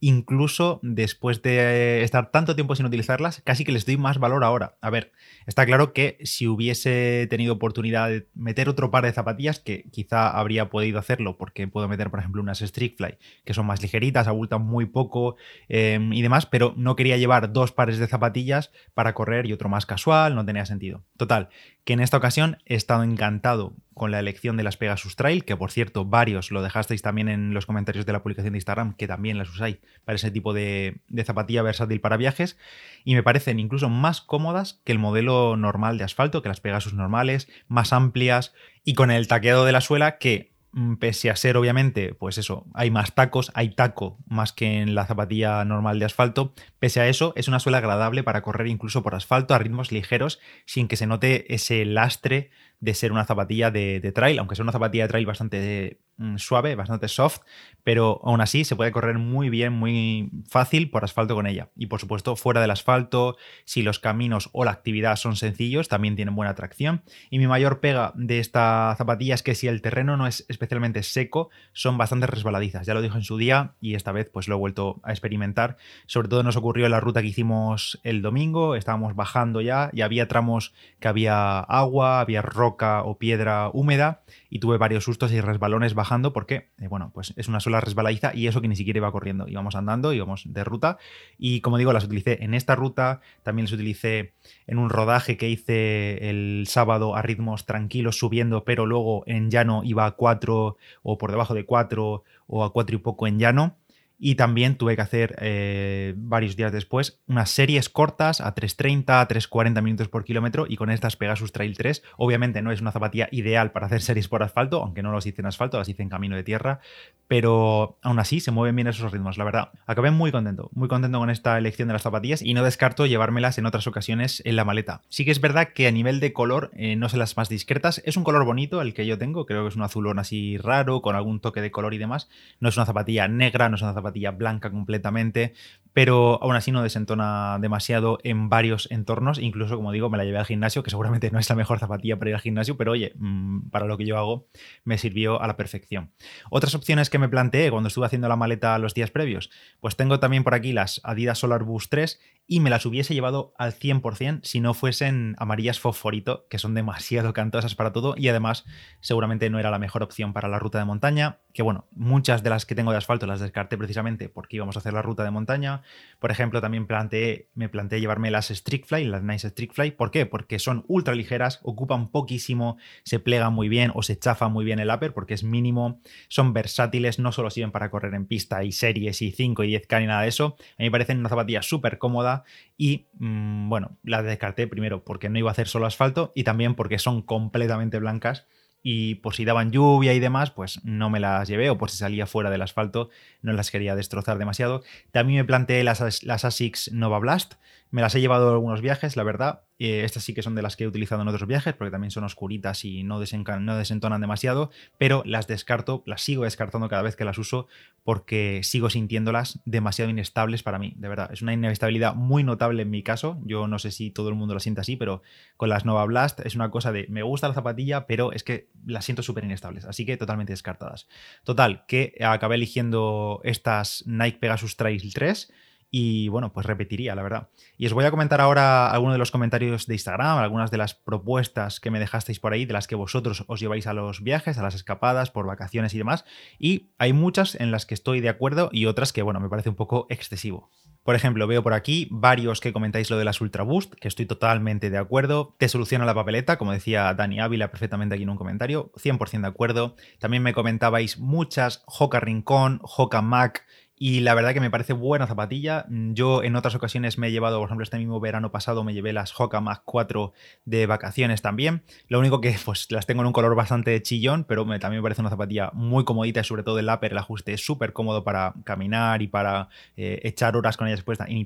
Incluso 0.00 0.80
después 0.82 1.42
de 1.42 2.02
estar 2.02 2.30
tanto 2.30 2.54
tiempo 2.54 2.74
sin 2.74 2.86
utilizarlas, 2.86 3.42
casi 3.44 3.64
que 3.64 3.72
les 3.72 3.84
doy 3.84 3.98
más 3.98 4.18
valor 4.18 4.42
ahora. 4.44 4.76
A 4.80 4.88
ver, 4.88 5.12
está 5.46 5.66
claro 5.66 5.92
que 5.92 6.18
si 6.24 6.48
hubiese 6.48 7.26
tenido 7.28 7.52
oportunidad 7.52 8.08
de 8.08 8.26
meter 8.34 8.68
otro 8.70 8.90
par 8.90 9.04
de 9.04 9.12
zapatillas, 9.12 9.60
que 9.60 9.84
quizá 9.90 10.30
habría 10.30 10.70
podido 10.70 10.98
hacerlo, 10.98 11.36
porque 11.36 11.68
puedo 11.68 11.86
meter, 11.86 12.10
por 12.10 12.20
ejemplo, 12.20 12.42
unas 12.42 12.60
Fly, 12.70 13.18
que 13.44 13.54
son 13.54 13.66
más 13.66 13.82
ligeritas, 13.82 14.26
abultan 14.26 14.62
muy 14.62 14.86
poco 14.86 15.36
em, 15.68 16.12
y 16.12 16.22
demás, 16.22 16.46
pero 16.46 16.72
no 16.76 16.96
quería 16.96 17.18
llevar 17.18 17.52
dos 17.52 17.72
pares 17.72 17.98
de 17.98 18.06
zapatillas 18.06 18.70
para 18.94 19.12
correr 19.12 19.46
y 19.46 19.52
otro 19.52 19.68
más 19.68 19.86
casual, 19.86 20.34
no 20.34 20.44
tenía 20.44 20.64
sentido. 20.64 21.04
Total, 21.16 21.48
que 21.84 21.92
en 21.92 22.00
esta 22.00 22.16
ocasión 22.16 22.58
he 22.64 22.74
estado 22.74 23.02
encantado 23.02 23.74
con 23.94 24.10
la 24.10 24.20
elección 24.20 24.56
de 24.56 24.62
las 24.62 24.76
Pegasus 24.76 25.16
Trail, 25.16 25.44
que 25.44 25.56
por 25.56 25.70
cierto 25.70 26.04
varios 26.04 26.50
lo 26.50 26.62
dejasteis 26.62 27.02
también 27.02 27.28
en 27.28 27.54
los 27.54 27.66
comentarios 27.66 28.06
de 28.06 28.12
la 28.12 28.22
publicación 28.22 28.52
de 28.52 28.58
Instagram, 28.58 28.94
que 28.94 29.08
también 29.08 29.38
las 29.38 29.50
usáis 29.50 29.78
para 30.04 30.16
ese 30.16 30.30
tipo 30.30 30.52
de, 30.52 31.00
zapatilla 31.24 31.62
versátil 31.62 32.00
para 32.00 32.16
viajes, 32.16 32.56
y 33.04 33.14
me 33.14 33.22
parecen 33.22 33.58
incluso 33.58 33.88
más 33.88 34.20
cómodas 34.20 34.80
que 34.84 34.92
el 34.92 34.98
modelo 34.98 35.56
normal 35.56 35.98
de 35.98 36.04
asfalto, 36.04 36.42
que 36.42 36.48
las 36.48 36.60
Pegasus 36.60 36.94
normales, 36.94 37.48
más 37.68 37.92
amplias 37.92 38.54
y 38.84 38.94
con 38.94 39.10
el 39.10 39.28
taqueado 39.28 39.64
de 39.64 39.72
la 39.72 39.80
suela 39.80 40.18
que 40.18 40.52
mm, 40.72 40.94
pese 40.94 41.28
a 41.28 41.36
ser 41.36 41.56
obviamente, 41.56 42.14
pues 42.14 42.38
eso, 42.38 42.66
hay 42.74 42.90
más 42.90 43.14
tacos, 43.14 43.50
hay 43.54 43.70
taco 43.70 44.18
más 44.26 44.52
que 44.52 44.80
en 44.80 44.94
la 44.94 45.06
zapatilla 45.06 45.64
normal 45.64 45.98
de 45.98 46.04
asfalto, 46.04 46.54
pese 46.78 47.00
a 47.00 47.08
eso 47.08 47.32
es 47.36 47.48
una 47.48 47.58
suela 47.58 47.78
agradable 47.78 48.22
para 48.22 48.42
correr 48.42 48.68
incluso 48.68 49.02
por 49.02 49.14
asfalto 49.14 49.52
a 49.52 49.58
ritmos 49.58 49.90
ligeros 49.90 50.38
sin 50.64 50.86
que 50.86 50.96
se 50.96 51.06
note 51.06 51.52
ese 51.54 51.84
lastre 51.84 52.50
de 52.80 52.94
ser 52.94 53.12
una 53.12 53.24
zapatilla 53.24 53.70
de, 53.70 54.12
trail, 54.14 54.38
aunque 54.38 54.56
sea 54.56 54.62
una 54.62 54.72
zapatilla 54.72 55.04
de 55.04 55.08
trail 55.08 55.26
bastante 55.26 56.00
suave, 56.36 56.74
bastante 56.74 57.08
soft, 57.08 57.40
pero 57.82 58.20
aún 58.24 58.40
así 58.40 58.64
se 58.64 58.76
puede 58.76 58.92
correr 58.92 59.18
muy 59.18 59.48
bien, 59.48 59.72
muy 59.72 60.30
fácil 60.48 60.90
por 60.90 61.04
asfalto 61.04 61.34
con 61.34 61.46
ella. 61.46 61.70
Y 61.76 61.86
por 61.86 62.00
supuesto, 62.00 62.36
fuera 62.36 62.60
del 62.60 62.70
asfalto, 62.70 63.36
si 63.64 63.82
los 63.82 63.98
caminos 63.98 64.50
o 64.52 64.64
la 64.64 64.70
actividad 64.70 65.16
son 65.16 65.36
sencillos, 65.36 65.88
también 65.88 66.16
tienen 66.16 66.34
buena 66.36 66.54
tracción. 66.54 67.02
Y 67.30 67.38
mi 67.38 67.46
mayor 67.46 67.80
pega 67.80 68.12
de 68.14 68.38
esta 68.38 68.94
zapatilla 68.98 69.34
es 69.34 69.42
que 69.42 69.54
si 69.54 69.66
el 69.66 69.82
terreno 69.82 70.16
no 70.16 70.26
es 70.26 70.44
especialmente 70.48 71.02
seco, 71.02 71.50
son 71.72 71.96
bastante 71.98 72.26
resbaladizas. 72.26 72.86
Ya 72.86 72.94
lo 72.94 73.02
dijo 73.02 73.16
en 73.16 73.24
su 73.24 73.36
día 73.36 73.74
y 73.80 73.94
esta 73.94 74.12
vez 74.12 74.28
pues 74.30 74.48
lo 74.48 74.56
he 74.56 74.58
vuelto 74.58 75.00
a 75.02 75.10
experimentar. 75.10 75.76
Sobre 76.06 76.28
todo 76.28 76.42
nos 76.42 76.56
ocurrió 76.56 76.86
en 76.86 76.92
la 76.92 77.00
ruta 77.00 77.22
que 77.22 77.28
hicimos 77.28 77.98
el 78.02 78.22
domingo, 78.22 78.74
estábamos 78.74 79.14
bajando 79.14 79.60
ya 79.60 79.90
y 79.92 80.02
había 80.02 80.28
tramos 80.28 80.74
que 81.00 81.08
había 81.08 81.60
agua, 81.60 82.20
había 82.20 82.42
roca 82.42 83.02
o 83.02 83.18
piedra 83.18 83.70
húmeda 83.72 84.22
y 84.48 84.58
tuve 84.58 84.78
varios 84.78 85.04
sustos 85.04 85.32
y 85.32 85.40
resbalones 85.40 85.94
porque, 86.32 86.70
eh, 86.78 86.88
bueno, 86.88 87.10
pues 87.14 87.32
es 87.36 87.48
una 87.48 87.60
sola 87.60 87.80
resbaladiza 87.80 88.34
y 88.34 88.46
eso 88.46 88.60
que 88.60 88.68
ni 88.68 88.76
siquiera 88.76 88.98
iba 88.98 89.12
corriendo. 89.12 89.48
Íbamos 89.48 89.74
andando, 89.74 90.12
íbamos 90.12 90.42
de 90.46 90.64
ruta 90.64 90.98
y 91.38 91.60
como 91.60 91.78
digo, 91.78 91.92
las 91.92 92.04
utilicé 92.04 92.44
en 92.44 92.54
esta 92.54 92.74
ruta, 92.74 93.20
también 93.42 93.64
las 93.64 93.72
utilicé 93.72 94.34
en 94.66 94.78
un 94.78 94.90
rodaje 94.90 95.36
que 95.36 95.48
hice 95.48 96.30
el 96.30 96.64
sábado 96.66 97.16
a 97.16 97.22
ritmos 97.22 97.66
tranquilos 97.66 98.18
subiendo, 98.18 98.64
pero 98.64 98.86
luego 98.86 99.22
en 99.26 99.50
llano 99.50 99.82
iba 99.84 100.06
a 100.06 100.12
4 100.12 100.76
o 101.02 101.18
por 101.18 101.30
debajo 101.30 101.54
de 101.54 101.64
4 101.64 102.24
o 102.46 102.64
a 102.64 102.72
4 102.72 102.96
y 102.96 102.98
poco 102.98 103.26
en 103.26 103.38
llano. 103.38 103.79
Y 104.22 104.34
también 104.34 104.76
tuve 104.76 104.96
que 104.96 105.02
hacer 105.02 105.34
eh, 105.38 106.12
varios 106.16 106.54
días 106.54 106.72
después 106.72 107.22
unas 107.26 107.48
series 107.48 107.88
cortas 107.88 108.42
a 108.42 108.54
3.30, 108.54 109.04
a 109.08 109.26
3.40 109.26 109.82
minutos 109.82 110.08
por 110.08 110.24
kilómetro 110.24 110.66
y 110.68 110.76
con 110.76 110.90
estas 110.90 111.16
Pegasus 111.16 111.52
Trail 111.52 111.74
3. 111.74 112.02
Obviamente 112.18 112.60
no 112.60 112.70
es 112.70 112.82
una 112.82 112.92
zapatilla 112.92 113.28
ideal 113.32 113.72
para 113.72 113.86
hacer 113.86 114.02
series 114.02 114.28
por 114.28 114.42
asfalto, 114.42 114.82
aunque 114.82 115.02
no 115.02 115.10
las 115.10 115.24
hice 115.24 115.40
en 115.40 115.46
asfalto, 115.46 115.78
las 115.78 115.88
hice 115.88 116.02
en 116.02 116.10
camino 116.10 116.36
de 116.36 116.42
tierra, 116.42 116.80
pero 117.28 117.98
aún 118.02 118.18
así 118.18 118.40
se 118.40 118.50
mueven 118.50 118.76
bien 118.76 118.88
esos 118.88 119.10
ritmos, 119.10 119.38
la 119.38 119.44
verdad. 119.44 119.70
Acabé 119.86 120.10
muy 120.10 120.30
contento, 120.32 120.68
muy 120.74 120.88
contento 120.88 121.18
con 121.18 121.30
esta 121.30 121.56
elección 121.56 121.88
de 121.88 121.94
las 121.94 122.02
zapatillas 122.02 122.42
y 122.42 122.52
no 122.52 122.62
descarto 122.62 123.06
llevármelas 123.06 123.56
en 123.56 123.64
otras 123.64 123.86
ocasiones 123.86 124.42
en 124.44 124.56
la 124.56 124.66
maleta. 124.66 125.00
Sí 125.08 125.24
que 125.24 125.30
es 125.30 125.40
verdad 125.40 125.68
que 125.74 125.86
a 125.86 125.92
nivel 125.92 126.20
de 126.20 126.34
color 126.34 126.70
eh, 126.74 126.94
no 126.96 127.08
son 127.08 127.20
las 127.20 127.38
más 127.38 127.48
discretas, 127.48 128.02
es 128.04 128.18
un 128.18 128.24
color 128.24 128.44
bonito 128.44 128.82
el 128.82 128.92
que 128.92 129.06
yo 129.06 129.16
tengo, 129.16 129.46
creo 129.46 129.62
que 129.62 129.68
es 129.70 129.76
un 129.76 129.82
azulón 129.82 130.18
así 130.18 130.58
raro, 130.58 131.00
con 131.00 131.16
algún 131.16 131.40
toque 131.40 131.62
de 131.62 131.70
color 131.70 131.94
y 131.94 131.98
demás. 131.98 132.28
No 132.58 132.68
es 132.68 132.76
una 132.76 132.84
zapatilla 132.84 133.28
negra, 133.28 133.70
no 133.70 133.76
es 133.76 133.82
una 133.82 133.94
zapatilla 133.94 134.09
blanca 134.30 134.70
completamente, 134.70 135.54
pero 135.92 136.42
aún 136.42 136.56
así 136.56 136.72
no 136.72 136.82
desentona 136.82 137.58
demasiado 137.60 138.18
en 138.22 138.48
varios 138.48 138.90
entornos. 138.90 139.38
Incluso, 139.38 139.76
como 139.76 139.92
digo, 139.92 140.10
me 140.10 140.18
la 140.18 140.24
llevé 140.24 140.38
al 140.38 140.46
gimnasio, 140.46 140.82
que 140.82 140.90
seguramente 140.90 141.30
no 141.30 141.38
es 141.38 141.48
la 141.48 141.56
mejor 141.56 141.78
zapatilla 141.78 142.18
para 142.18 142.30
ir 142.30 142.34
al 142.36 142.42
gimnasio, 142.42 142.76
pero 142.76 142.92
oye, 142.92 143.12
mm, 143.16 143.70
para 143.70 143.86
lo 143.86 143.96
que 143.96 144.06
yo 144.06 144.16
hago 144.16 144.48
me 144.84 144.98
sirvió 144.98 145.40
a 145.40 145.46
la 145.46 145.56
perfección. 145.56 146.12
Otras 146.50 146.74
opciones 146.74 147.10
que 147.10 147.18
me 147.18 147.28
planteé 147.28 147.70
cuando 147.70 147.88
estuve 147.88 148.06
haciendo 148.06 148.28
la 148.28 148.36
maleta 148.36 148.78
los 148.78 148.94
días 148.94 149.10
previos, 149.10 149.50
pues 149.80 149.96
tengo 149.96 150.20
también 150.20 150.44
por 150.44 150.54
aquí 150.54 150.72
las 150.72 151.00
Adidas 151.04 151.38
Solar 151.38 151.64
Boost 151.64 151.90
3 151.90 152.20
y 152.46 152.58
me 152.58 152.70
las 152.70 152.84
hubiese 152.84 153.14
llevado 153.14 153.54
al 153.58 153.72
100% 153.72 154.40
si 154.42 154.58
no 154.58 154.74
fuesen 154.74 155.36
amarillas 155.38 155.78
fosforito, 155.78 156.46
que 156.50 156.58
son 156.58 156.74
demasiado 156.74 157.32
cantosas 157.34 157.74
para 157.74 157.92
todo 157.92 158.14
y 158.16 158.28
además 158.28 158.64
seguramente 159.00 159.50
no 159.50 159.58
era 159.58 159.70
la 159.70 159.78
mejor 159.78 160.02
opción 160.02 160.32
para 160.32 160.48
la 160.48 160.58
ruta 160.58 160.78
de 160.78 160.84
montaña, 160.84 161.38
que 161.52 161.62
bueno, 161.62 161.86
muchas 161.92 162.42
de 162.42 162.50
las 162.50 162.66
que 162.66 162.74
tengo 162.74 162.90
de 162.90 162.98
asfalto 162.98 163.26
las 163.26 163.40
descarté 163.40 163.78
precisamente 163.78 164.28
porque 164.28 164.56
íbamos 164.56 164.76
a 164.76 164.80
hacer 164.80 164.92
la 164.92 165.02
ruta 165.02 165.22
de 165.22 165.30
montaña 165.30 165.82
por 166.20 166.30
ejemplo, 166.30 166.60
también 166.60 166.86
planteé, 166.86 167.48
me 167.54 167.68
planteé 167.68 167.98
llevarme 167.98 168.30
las 168.30 168.52
Fly, 168.86 169.04
las 169.06 169.22
Nice 169.22 169.50
Fly. 169.50 169.92
¿Por 169.92 170.10
qué? 170.10 170.26
Porque 170.26 170.58
son 170.58 170.84
ultra 170.86 171.14
ligeras, 171.14 171.60
ocupan 171.62 172.10
poquísimo, 172.10 172.76
se 173.04 173.18
plegan 173.18 173.54
muy 173.54 173.68
bien 173.68 173.90
o 173.94 174.02
se 174.02 174.18
chafa 174.18 174.48
muy 174.48 174.64
bien 174.64 174.78
el 174.80 174.90
upper 174.90 175.14
porque 175.14 175.34
es 175.34 175.44
mínimo, 175.44 176.00
son 176.28 176.52
versátiles, 176.52 177.18
no 177.18 177.32
solo 177.32 177.50
sirven 177.50 177.72
para 177.72 177.90
correr 177.90 178.14
en 178.14 178.26
pista 178.26 178.62
y 178.64 178.72
series 178.72 179.22
y 179.22 179.32
5 179.32 179.64
y 179.64 179.74
10K 179.74 180.00
ni 180.00 180.06
nada 180.06 180.22
de 180.22 180.28
eso. 180.28 180.56
A 180.58 180.82
mí 180.82 180.86
me 180.86 180.90
parecen 180.90 181.18
una 181.18 181.30
zapatilla 181.30 181.62
súper 181.62 181.96
cómoda 181.96 182.44
y, 182.76 183.06
mm, 183.18 183.70
bueno, 183.70 183.96
la 184.02 184.22
descarté 184.22 184.66
primero 184.66 185.04
porque 185.04 185.30
no 185.30 185.38
iba 185.38 185.50
a 185.50 185.52
hacer 185.52 185.68
solo 185.68 185.86
asfalto 185.86 186.32
y 186.34 186.44
también 186.44 186.74
porque 186.74 186.98
son 186.98 187.22
completamente 187.22 187.98
blancas 187.98 188.46
y 188.82 189.16
por 189.16 189.34
si 189.34 189.44
daban 189.44 189.72
lluvia 189.72 190.14
y 190.14 190.20
demás, 190.20 190.50
pues 190.50 190.82
no 190.84 191.10
me 191.10 191.20
las 191.20 191.48
llevé 191.48 191.70
o 191.70 191.78
por 191.78 191.90
si 191.90 191.98
salía 191.98 192.26
fuera 192.26 192.50
del 192.50 192.62
asfalto 192.62 193.10
no 193.42 193.52
las 193.52 193.70
quería 193.70 193.94
destrozar 193.94 194.38
demasiado. 194.38 194.82
También 195.12 195.40
me 195.40 195.44
planteé 195.44 195.84
las, 195.84 196.22
las 196.22 196.44
ASICS 196.44 196.92
Nova 196.92 197.18
Blast, 197.18 197.54
me 197.90 198.02
las 198.02 198.14
he 198.14 198.20
llevado 198.20 198.48
a 198.48 198.52
algunos 198.52 198.80
viajes, 198.80 199.16
la 199.16 199.22
verdad. 199.22 199.62
Eh, 199.78 200.04
estas 200.04 200.22
sí 200.22 200.34
que 200.34 200.42
son 200.42 200.54
de 200.54 200.62
las 200.62 200.76
que 200.76 200.84
he 200.84 200.86
utilizado 200.86 201.22
en 201.22 201.28
otros 201.28 201.46
viajes, 201.48 201.74
porque 201.74 201.90
también 201.90 202.10
son 202.10 202.24
oscuritas 202.24 202.84
y 202.84 203.02
no, 203.02 203.18
no 203.18 203.76
desentonan 203.76 204.20
demasiado, 204.20 204.70
pero 204.98 205.22
las 205.24 205.46
descarto, 205.46 206.02
las 206.06 206.22
sigo 206.22 206.44
descartando 206.44 206.88
cada 206.88 207.02
vez 207.02 207.16
que 207.16 207.24
las 207.24 207.38
uso, 207.38 207.66
porque 208.04 208.60
sigo 208.62 208.90
sintiéndolas 208.90 209.60
demasiado 209.64 210.10
inestables 210.10 210.62
para 210.62 210.78
mí, 210.78 210.94
de 210.96 211.08
verdad. 211.08 211.30
Es 211.32 211.42
una 211.42 211.52
inestabilidad 211.52 212.14
muy 212.14 212.44
notable 212.44 212.82
en 212.82 212.90
mi 212.90 213.02
caso. 213.02 213.38
Yo 213.44 213.66
no 213.66 213.78
sé 213.78 213.90
si 213.90 214.10
todo 214.10 214.28
el 214.28 214.34
mundo 214.34 214.54
lo 214.54 214.60
siente 214.60 214.82
así, 214.82 214.96
pero 214.96 215.22
con 215.56 215.68
las 215.68 215.84
Nova 215.84 216.04
Blast 216.04 216.40
es 216.40 216.54
una 216.54 216.70
cosa 216.70 216.92
de 216.92 217.06
me 217.08 217.22
gusta 217.22 217.48
la 217.48 217.54
zapatilla, 217.54 218.06
pero 218.06 218.32
es 218.32 218.44
que 218.44 218.68
las 218.86 219.04
siento 219.04 219.22
súper 219.22 219.44
inestables, 219.44 219.84
así 219.84 220.06
que 220.06 220.16
totalmente 220.16 220.52
descartadas. 220.52 221.08
Total, 221.44 221.84
que 221.86 222.14
acabé 222.20 222.56
eligiendo 222.56 223.40
estas 223.44 224.04
Nike 224.06 224.38
Pegasus 224.38 224.76
Trail 224.76 225.12
3 225.12 225.52
y 225.90 226.28
bueno, 226.28 226.52
pues 226.52 226.66
repetiría, 226.66 227.14
la 227.14 227.22
verdad. 227.22 227.48
Y 227.76 227.86
os 227.86 227.92
voy 227.92 228.04
a 228.04 228.10
comentar 228.10 228.40
ahora 228.40 228.90
algunos 228.90 229.14
de 229.14 229.18
los 229.18 229.30
comentarios 229.30 229.86
de 229.86 229.94
Instagram, 229.94 230.38
algunas 230.38 230.70
de 230.70 230.78
las 230.78 230.94
propuestas 230.94 231.80
que 231.80 231.90
me 231.90 231.98
dejasteis 231.98 232.38
por 232.38 232.52
ahí, 232.52 232.64
de 232.64 232.72
las 232.72 232.86
que 232.86 232.94
vosotros 232.94 233.44
os 233.48 233.60
lleváis 233.60 233.86
a 233.86 233.94
los 233.94 234.22
viajes, 234.22 234.58
a 234.58 234.62
las 234.62 234.74
escapadas, 234.74 235.30
por 235.30 235.46
vacaciones 235.46 235.92
y 235.94 235.98
demás. 235.98 236.24
Y 236.58 236.90
hay 236.98 237.12
muchas 237.12 237.54
en 237.56 237.70
las 237.72 237.86
que 237.86 237.94
estoy 237.94 238.20
de 238.20 238.28
acuerdo 238.28 238.70
y 238.72 238.86
otras 238.86 239.12
que, 239.12 239.22
bueno, 239.22 239.40
me 239.40 239.48
parece 239.48 239.68
un 239.68 239.76
poco 239.76 240.06
excesivo. 240.10 240.70
Por 241.02 241.14
ejemplo, 241.14 241.46
veo 241.46 241.62
por 241.62 241.72
aquí 241.72 242.08
varios 242.10 242.60
que 242.60 242.74
comentáis 242.74 243.08
lo 243.10 243.16
de 243.16 243.24
las 243.24 243.40
Ultra 243.40 243.62
Boost, 243.62 243.94
que 243.94 244.06
estoy 244.06 244.26
totalmente 244.26 244.90
de 244.90 244.98
acuerdo. 244.98 245.56
Te 245.58 245.68
soluciona 245.68 246.04
la 246.04 246.14
papeleta, 246.14 246.58
como 246.58 246.72
decía 246.72 247.12
Dani 247.14 247.40
Ávila 247.40 247.70
perfectamente 247.70 248.14
aquí 248.14 248.24
en 248.24 248.30
un 248.30 248.36
comentario, 248.36 248.92
100% 248.96 249.40
de 249.40 249.46
acuerdo. 249.48 249.96
También 250.18 250.42
me 250.42 250.52
comentabais 250.52 251.18
muchas 251.18 251.82
Hoka 251.86 252.20
Rincón, 252.20 252.80
Hoka 252.82 253.22
Mac, 253.22 253.64
y 254.02 254.20
la 254.20 254.32
verdad 254.32 254.54
que 254.54 254.60
me 254.60 254.70
parece 254.70 254.94
buena 254.94 255.26
zapatilla. 255.26 255.84
Yo 255.90 256.42
en 256.42 256.56
otras 256.56 256.74
ocasiones 256.74 257.18
me 257.18 257.28
he 257.28 257.32
llevado, 257.32 257.58
por 257.58 257.68
ejemplo, 257.68 257.82
este 257.84 257.98
mismo 257.98 258.18
verano 258.18 258.50
pasado 258.50 258.82
me 258.82 258.94
llevé 258.94 259.12
las 259.12 259.38
Hoka 259.38 259.60
Mac 259.60 259.82
4 259.84 260.32
de 260.64 260.86
vacaciones 260.86 261.42
también. 261.42 261.82
Lo 262.08 262.18
único 262.18 262.40
que 262.40 262.56
pues 262.64 262.90
las 262.90 263.04
tengo 263.04 263.20
en 263.20 263.26
un 263.26 263.34
color 263.34 263.54
bastante 263.54 264.00
chillón, 264.00 264.44
pero 264.44 264.64
me, 264.64 264.78
también 264.78 265.00
me 265.00 265.02
parece 265.02 265.20
una 265.20 265.28
zapatilla 265.28 265.70
muy 265.74 266.06
comodita 266.06 266.42
sobre 266.44 266.62
todo 266.62 266.78
el 266.78 266.88
upper, 266.88 267.12
el 267.12 267.18
ajuste 267.18 267.52
es 267.52 267.62
súper 267.62 267.92
cómodo 267.92 268.24
para 268.24 268.54
caminar 268.64 269.20
y 269.20 269.28
para 269.28 269.68
eh, 269.98 270.18
echar 270.22 270.56
horas 270.56 270.78
con 270.78 270.88
ellas 270.88 271.02
puestas 271.02 271.28
y. 271.28 271.44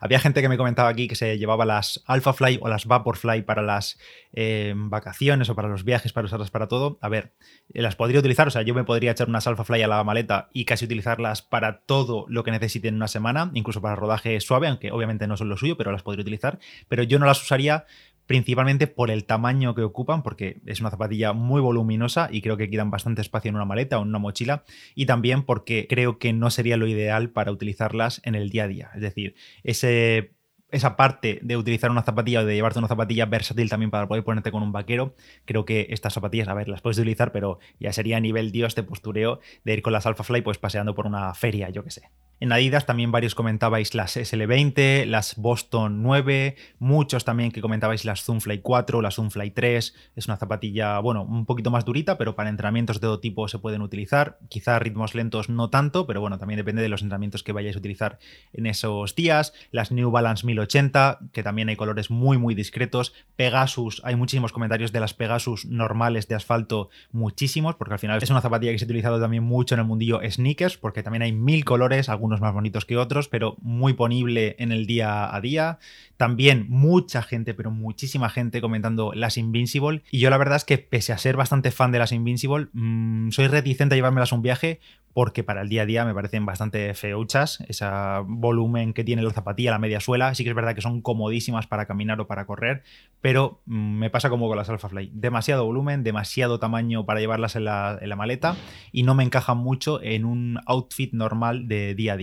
Había 0.00 0.20
gente 0.20 0.40
que 0.40 0.48
me 0.48 0.56
comentaba 0.56 0.88
aquí 0.88 1.08
que 1.08 1.16
se 1.16 1.36
llevaba 1.36 1.64
las 1.64 2.04
Alpha 2.06 2.32
Fly 2.32 2.60
o 2.62 2.68
las 2.68 2.86
Vaporfly 2.86 3.42
para 3.42 3.62
las 3.62 3.98
eh, 4.34 4.72
vacaciones 4.76 5.48
o 5.48 5.56
para 5.56 5.66
los 5.66 5.82
viajes, 5.82 6.12
para 6.12 6.26
usarlas 6.26 6.52
para 6.52 6.68
todo. 6.68 7.00
A 7.00 7.08
ver, 7.08 7.32
las 7.70 7.96
podría 7.96 8.20
utilizar, 8.20 8.46
o 8.46 8.52
sea, 8.52 8.62
yo 8.62 8.72
me 8.72 8.84
podría 8.84 9.10
echar 9.10 9.28
unas 9.28 9.48
Alpha 9.48 9.64
Fly 9.64 9.82
a 9.82 9.88
la 9.88 10.04
maleta 10.04 10.48
y 10.52 10.64
casi 10.64 10.84
utilizarlas 10.84 11.42
para 11.42 11.71
todo 11.80 12.26
lo 12.28 12.44
que 12.44 12.50
necesite 12.50 12.88
en 12.88 12.96
una 12.96 13.08
semana, 13.08 13.50
incluso 13.54 13.80
para 13.80 13.96
rodaje 13.96 14.40
suave, 14.40 14.68
aunque 14.68 14.92
obviamente 14.92 15.26
no 15.26 15.36
son 15.36 15.48
lo 15.48 15.56
suyo, 15.56 15.76
pero 15.76 15.92
las 15.92 16.02
podría 16.02 16.22
utilizar. 16.22 16.58
Pero 16.88 17.02
yo 17.02 17.18
no 17.18 17.26
las 17.26 17.42
usaría 17.42 17.86
principalmente 18.26 18.86
por 18.86 19.10
el 19.10 19.24
tamaño 19.24 19.74
que 19.74 19.82
ocupan, 19.82 20.22
porque 20.22 20.60
es 20.66 20.80
una 20.80 20.90
zapatilla 20.90 21.32
muy 21.32 21.60
voluminosa 21.60 22.28
y 22.30 22.40
creo 22.40 22.56
que 22.56 22.70
quitan 22.70 22.90
bastante 22.90 23.20
espacio 23.20 23.48
en 23.48 23.56
una 23.56 23.64
maleta 23.64 23.98
o 23.98 24.02
en 24.02 24.08
una 24.08 24.18
mochila, 24.18 24.64
y 24.94 25.06
también 25.06 25.42
porque 25.42 25.86
creo 25.88 26.18
que 26.18 26.32
no 26.32 26.50
sería 26.50 26.76
lo 26.76 26.86
ideal 26.86 27.30
para 27.30 27.52
utilizarlas 27.52 28.20
en 28.24 28.34
el 28.34 28.50
día 28.50 28.64
a 28.64 28.68
día. 28.68 28.90
Es 28.94 29.00
decir, 29.00 29.34
ese 29.64 30.32
esa 30.72 30.96
parte 30.96 31.38
de 31.42 31.56
utilizar 31.56 31.90
una 31.90 32.02
zapatilla 32.02 32.40
o 32.40 32.44
de 32.44 32.54
llevarte 32.54 32.78
una 32.78 32.88
zapatilla 32.88 33.26
versátil 33.26 33.68
también 33.68 33.90
para 33.90 34.08
poder 34.08 34.24
ponerte 34.24 34.50
con 34.50 34.62
un 34.62 34.72
vaquero, 34.72 35.14
creo 35.44 35.64
que 35.64 35.86
estas 35.90 36.14
zapatillas, 36.14 36.48
a 36.48 36.54
ver, 36.54 36.68
las 36.68 36.80
puedes 36.80 36.98
utilizar, 36.98 37.30
pero 37.30 37.60
ya 37.78 37.92
sería 37.92 38.16
a 38.16 38.20
nivel 38.20 38.50
dios 38.50 38.74
de 38.74 38.82
postureo 38.82 39.40
de 39.64 39.74
ir 39.74 39.82
con 39.82 39.92
las 39.92 40.06
Alpha 40.06 40.24
Fly 40.24 40.42
pues 40.42 40.58
paseando 40.58 40.94
por 40.94 41.06
una 41.06 41.34
feria, 41.34 41.68
yo 41.70 41.84
que 41.84 41.90
sé. 41.90 42.10
En 42.42 42.50
Adidas 42.50 42.86
también 42.86 43.12
varios 43.12 43.36
comentabais 43.36 43.94
las 43.94 44.16
SL20, 44.16 45.04
las 45.04 45.36
Boston 45.36 46.02
9, 46.02 46.56
muchos 46.80 47.24
también 47.24 47.52
que 47.52 47.60
comentabais 47.60 48.04
las 48.04 48.24
Zoomfly 48.24 48.62
4, 48.62 49.00
las 49.00 49.14
Zoomfly 49.14 49.52
3. 49.52 49.94
Es 50.16 50.26
una 50.26 50.36
zapatilla, 50.38 50.98
bueno, 50.98 51.22
un 51.22 51.46
poquito 51.46 51.70
más 51.70 51.84
durita, 51.84 52.18
pero 52.18 52.34
para 52.34 52.50
entrenamientos 52.50 52.96
de 52.96 53.02
todo 53.02 53.20
tipo 53.20 53.46
se 53.46 53.60
pueden 53.60 53.80
utilizar. 53.80 54.38
Quizá 54.48 54.80
ritmos 54.80 55.14
lentos 55.14 55.50
no 55.50 55.70
tanto, 55.70 56.04
pero 56.04 56.20
bueno, 56.20 56.36
también 56.36 56.56
depende 56.56 56.82
de 56.82 56.88
los 56.88 57.02
entrenamientos 57.02 57.44
que 57.44 57.52
vayáis 57.52 57.76
a 57.76 57.78
utilizar 57.78 58.18
en 58.52 58.66
esos 58.66 59.14
días. 59.14 59.52
Las 59.70 59.92
New 59.92 60.10
Balance 60.10 60.44
1080, 60.44 61.20
que 61.32 61.44
también 61.44 61.68
hay 61.68 61.76
colores 61.76 62.10
muy, 62.10 62.38
muy 62.38 62.56
discretos. 62.56 63.14
Pegasus, 63.36 64.02
hay 64.04 64.16
muchísimos 64.16 64.50
comentarios 64.50 64.90
de 64.90 64.98
las 64.98 65.14
Pegasus 65.14 65.64
normales 65.66 66.26
de 66.26 66.34
asfalto, 66.34 66.90
muchísimos, 67.12 67.76
porque 67.76 67.94
al 67.94 68.00
final 68.00 68.20
es 68.20 68.30
una 68.30 68.40
zapatilla 68.40 68.72
que 68.72 68.80
se 68.80 68.84
ha 68.84 68.86
utilizado 68.86 69.20
también 69.20 69.44
mucho 69.44 69.76
en 69.76 69.78
el 69.82 69.86
mundillo 69.86 70.18
sneakers, 70.28 70.76
porque 70.76 71.04
también 71.04 71.22
hay 71.22 71.30
mil 71.30 71.64
colores, 71.64 72.08
algunos 72.08 72.31
más 72.40 72.54
bonitos 72.54 72.84
que 72.84 72.96
otros, 72.96 73.28
pero 73.28 73.56
muy 73.60 73.92
ponible 73.92 74.56
en 74.58 74.72
el 74.72 74.86
día 74.86 75.34
a 75.34 75.40
día. 75.40 75.78
También 76.16 76.66
mucha 76.68 77.22
gente, 77.22 77.54
pero 77.54 77.70
muchísima 77.70 78.28
gente 78.28 78.60
comentando 78.60 79.12
las 79.14 79.36
Invincible. 79.36 80.02
Y 80.10 80.20
yo 80.20 80.30
la 80.30 80.38
verdad 80.38 80.56
es 80.56 80.64
que 80.64 80.78
pese 80.78 81.12
a 81.12 81.18
ser 81.18 81.36
bastante 81.36 81.70
fan 81.70 81.92
de 81.92 81.98
las 81.98 82.12
Invincible, 82.12 82.68
mm, 82.72 83.30
soy 83.30 83.48
reticente 83.48 83.94
a 83.94 83.96
llevármelas 83.96 84.32
un 84.32 84.42
viaje 84.42 84.80
porque 85.14 85.44
para 85.44 85.62
el 85.62 85.68
día 85.68 85.82
a 85.82 85.86
día 85.86 86.04
me 86.04 86.14
parecen 86.14 86.46
bastante 86.46 86.94
feuchas. 86.94 87.62
Ese 87.68 87.84
volumen 88.24 88.92
que 88.92 89.04
tiene 89.04 89.22
la 89.22 89.30
zapatilla, 89.30 89.70
la 89.70 89.78
media 89.78 90.00
suela, 90.00 90.34
sí 90.34 90.44
que 90.44 90.50
es 90.50 90.56
verdad 90.56 90.74
que 90.74 90.80
son 90.80 91.02
comodísimas 91.02 91.66
para 91.66 91.86
caminar 91.86 92.20
o 92.20 92.26
para 92.26 92.46
correr, 92.46 92.82
pero 93.20 93.60
mm, 93.66 93.98
me 93.98 94.10
pasa 94.10 94.30
como 94.30 94.48
con 94.48 94.56
las 94.56 94.68
Alpha 94.68 94.88
Fly. 94.88 95.10
Demasiado 95.14 95.64
volumen, 95.64 96.02
demasiado 96.02 96.58
tamaño 96.58 97.04
para 97.04 97.20
llevarlas 97.20 97.56
en 97.56 97.64
la, 97.64 97.98
en 98.00 98.08
la 98.08 98.16
maleta 98.16 98.56
y 98.90 99.02
no 99.02 99.14
me 99.14 99.24
encajan 99.24 99.58
mucho 99.58 100.02
en 100.02 100.24
un 100.24 100.58
outfit 100.66 101.12
normal 101.12 101.68
de 101.68 101.94
día 101.94 102.14
a 102.14 102.16
día. 102.16 102.21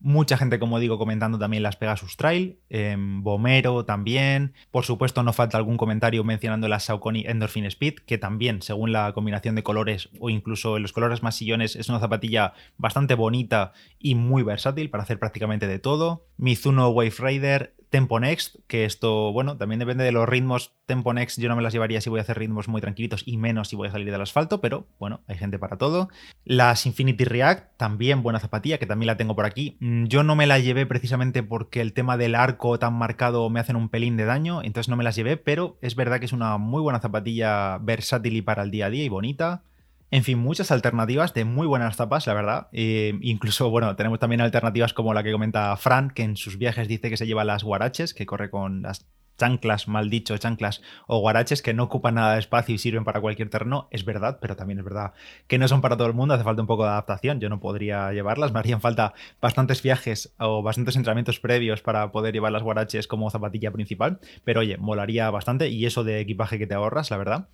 Mucha 0.00 0.36
gente, 0.36 0.60
como 0.60 0.78
digo, 0.78 0.96
comentando 0.96 1.40
también 1.40 1.64
las 1.64 1.74
Pegasus 1.74 2.16
Trail, 2.16 2.60
em, 2.70 3.20
Bomero 3.24 3.84
también. 3.84 4.54
Por 4.70 4.84
supuesto, 4.84 5.24
no 5.24 5.32
falta 5.32 5.58
algún 5.58 5.76
comentario 5.76 6.22
mencionando 6.22 6.68
la 6.68 6.78
Saucony 6.78 7.24
Endorphin 7.26 7.64
Speed, 7.64 7.94
que 8.06 8.16
también, 8.16 8.62
según 8.62 8.92
la 8.92 9.12
combinación 9.12 9.56
de 9.56 9.64
colores 9.64 10.08
o 10.20 10.30
incluso 10.30 10.76
en 10.76 10.82
los 10.82 10.92
colores 10.92 11.24
más 11.24 11.34
sillones, 11.34 11.74
es 11.74 11.88
una 11.88 11.98
zapatilla 11.98 12.52
bastante 12.76 13.16
bonita 13.16 13.72
y 13.98 14.14
muy 14.14 14.44
versátil 14.44 14.88
para 14.88 15.02
hacer 15.02 15.18
prácticamente 15.18 15.66
de 15.66 15.80
todo. 15.80 16.26
Mizuno 16.36 16.90
Wave 16.90 17.14
Rider, 17.18 17.74
Tempo 17.90 18.20
Next, 18.20 18.56
que 18.66 18.84
esto, 18.84 19.32
bueno, 19.32 19.56
también 19.56 19.78
depende 19.78 20.04
de 20.04 20.12
los 20.12 20.28
ritmos. 20.28 20.74
Tempo 20.86 21.12
Next 21.12 21.38
yo 21.40 21.48
no 21.48 21.56
me 21.56 21.62
las 21.62 21.72
llevaría 21.72 22.00
si 22.00 22.10
voy 22.10 22.18
a 22.18 22.22
hacer 22.22 22.38
ritmos 22.38 22.68
muy 22.68 22.80
tranquilitos 22.80 23.22
y 23.26 23.36
menos 23.36 23.68
si 23.68 23.76
voy 23.76 23.88
a 23.88 23.90
salir 23.90 24.10
del 24.10 24.20
asfalto, 24.20 24.60
pero 24.60 24.86
bueno, 24.98 25.20
hay 25.26 25.36
gente 25.36 25.58
para 25.58 25.76
todo. 25.76 26.08
Las 26.44 26.86
Infinity 26.86 27.24
React, 27.24 27.76
también 27.76 28.22
buena 28.22 28.40
zapatilla, 28.40 28.78
que 28.78 28.86
también 28.86 29.06
la 29.06 29.16
tengo 29.16 29.34
por 29.34 29.46
aquí. 29.46 29.76
Mm, 29.80 30.04
yo 30.06 30.22
no 30.22 30.36
me 30.36 30.46
la 30.46 30.58
llevé 30.58 30.86
precisamente 30.86 31.42
porque 31.42 31.80
el 31.80 31.92
tema 31.92 32.16
del 32.16 32.34
arco 32.34 32.78
tan 32.78 32.94
marcado 32.94 33.48
me 33.50 33.60
hacen 33.60 33.76
un 33.76 33.88
pelín 33.88 34.16
de 34.16 34.24
daño, 34.24 34.62
entonces 34.62 34.88
no 34.88 34.96
me 34.96 35.04
las 35.04 35.16
llevé, 35.16 35.36
pero 35.36 35.78
es 35.80 35.94
verdad 35.96 36.18
que 36.18 36.26
es 36.26 36.32
una 36.32 36.58
muy 36.58 36.82
buena 36.82 37.00
zapatilla 37.00 37.78
versátil 37.78 38.36
y 38.36 38.42
para 38.42 38.62
el 38.62 38.70
día 38.70 38.86
a 38.86 38.90
día 38.90 39.04
y 39.04 39.08
bonita. 39.08 39.62
En 40.10 40.24
fin, 40.24 40.38
muchas 40.38 40.70
alternativas 40.70 41.34
de 41.34 41.44
muy 41.44 41.66
buenas 41.66 41.96
tapas, 41.98 42.26
la 42.26 42.34
verdad. 42.34 42.68
Eh, 42.72 43.18
incluso, 43.20 43.68
bueno, 43.68 43.94
tenemos 43.94 44.18
también 44.18 44.40
alternativas 44.40 44.94
como 44.94 45.12
la 45.12 45.22
que 45.22 45.32
comenta 45.32 45.76
Fran, 45.76 46.10
que 46.10 46.22
en 46.22 46.36
sus 46.36 46.56
viajes 46.56 46.88
dice 46.88 47.10
que 47.10 47.18
se 47.18 47.26
lleva 47.26 47.44
las 47.44 47.62
guaraches, 47.62 48.14
que 48.14 48.24
corre 48.24 48.48
con 48.48 48.80
las 48.80 49.06
chanclas, 49.38 49.88
mal 49.88 50.10
dicho, 50.10 50.36
chanclas 50.36 50.82
o 51.06 51.20
guaraches 51.20 51.62
que 51.62 51.72
no 51.72 51.84
ocupan 51.84 52.16
nada 52.16 52.34
de 52.34 52.40
espacio 52.40 52.74
y 52.74 52.78
sirven 52.78 53.04
para 53.04 53.20
cualquier 53.20 53.48
terreno, 53.48 53.88
es 53.90 54.04
verdad, 54.04 54.38
pero 54.40 54.56
también 54.56 54.80
es 54.80 54.84
verdad 54.84 55.12
que 55.46 55.58
no 55.58 55.68
son 55.68 55.80
para 55.80 55.96
todo 55.96 56.08
el 56.08 56.14
mundo, 56.14 56.34
hace 56.34 56.44
falta 56.44 56.60
un 56.60 56.66
poco 56.66 56.84
de 56.84 56.90
adaptación, 56.90 57.40
yo 57.40 57.48
no 57.48 57.60
podría 57.60 58.12
llevarlas, 58.12 58.52
me 58.52 58.58
harían 58.58 58.80
falta 58.80 59.14
bastantes 59.40 59.82
viajes 59.82 60.34
o 60.38 60.62
bastantes 60.62 60.96
entrenamientos 60.96 61.40
previos 61.40 61.80
para 61.80 62.12
poder 62.12 62.34
llevar 62.34 62.52
las 62.52 62.62
guaraches 62.62 63.06
como 63.06 63.30
zapatilla 63.30 63.70
principal, 63.70 64.18
pero 64.44 64.60
oye, 64.60 64.76
molaría 64.76 65.30
bastante 65.30 65.68
y 65.68 65.86
eso 65.86 66.04
de 66.04 66.20
equipaje 66.20 66.58
que 66.58 66.66
te 66.66 66.74
ahorras, 66.74 67.10
la 67.10 67.16
verdad. 67.16 67.48